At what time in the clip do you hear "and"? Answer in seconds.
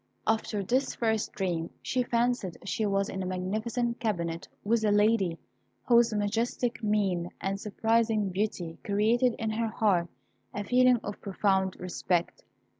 7.39-7.59